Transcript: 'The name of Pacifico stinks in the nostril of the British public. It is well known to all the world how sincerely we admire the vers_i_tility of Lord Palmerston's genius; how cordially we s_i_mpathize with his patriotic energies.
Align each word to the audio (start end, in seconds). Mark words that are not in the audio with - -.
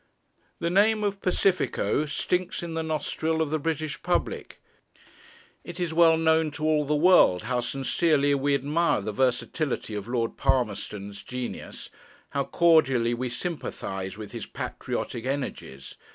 'The 0.57 0.71
name 0.71 1.03
of 1.03 1.21
Pacifico 1.21 2.07
stinks 2.07 2.63
in 2.63 2.73
the 2.73 2.81
nostril 2.81 3.39
of 3.39 3.51
the 3.51 3.59
British 3.59 4.01
public. 4.01 4.59
It 5.63 5.79
is 5.79 5.93
well 5.93 6.17
known 6.17 6.49
to 6.57 6.63
all 6.65 6.85
the 6.85 6.95
world 6.95 7.43
how 7.43 7.59
sincerely 7.59 8.33
we 8.33 8.55
admire 8.55 9.01
the 9.01 9.13
vers_i_tility 9.13 9.95
of 9.95 10.07
Lord 10.07 10.37
Palmerston's 10.37 11.21
genius; 11.21 11.91
how 12.31 12.45
cordially 12.45 13.13
we 13.13 13.29
s_i_mpathize 13.29 14.17
with 14.17 14.31
his 14.31 14.47
patriotic 14.47 15.27
energies. 15.27 15.97